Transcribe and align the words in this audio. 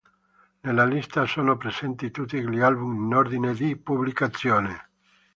Nella 0.61 0.83
lista 0.83 1.27
sono 1.27 1.57
presenti 1.57 2.09
tutti 2.09 2.41
gli 2.41 2.59
album 2.59 3.05
in 3.05 3.13
ordine 3.13 3.53
di 3.53 3.75
pubblicazione. 3.75 4.89